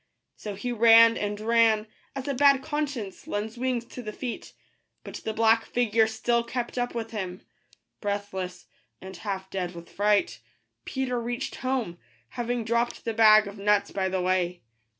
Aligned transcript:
So 0.35 0.55
he 0.55 0.71
ran 0.71 1.15
and 1.15 1.39
ran, 1.39 1.85
as 2.15 2.27
a 2.27 2.33
bad 2.33 2.63
conscience 2.63 3.27
lends 3.27 3.55
wings 3.55 3.85
to 3.85 4.01
the 4.01 4.11
feet; 4.11 4.53
but 5.03 5.17
the 5.23 5.31
black 5.31 5.63
figure 5.63 6.07
still 6.07 6.43
kept 6.43 6.75
up 6.79 6.95
with 6.95 7.11
him. 7.11 7.43
Breathless, 7.99 8.65
and 8.99 9.15
half 9.15 9.51
dead 9.51 9.75
with 9.75 9.91
fright, 9.91 10.39
Peter 10.85 11.21
reached 11.21 11.57
home, 11.57 11.99
having 12.29 12.65
dropped 12.65 13.05
the 13.05 13.13
bag 13.13 13.45
of 13.45 13.59
nuts 13.59 13.91
by 13.91 14.09
the 14.09 14.21
way. 14.23 14.63